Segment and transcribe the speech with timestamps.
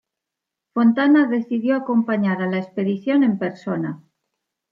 [0.73, 4.03] Fontana decidió acompañar a la expedición en persona.